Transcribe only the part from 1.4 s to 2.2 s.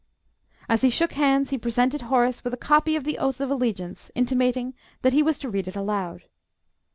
he presented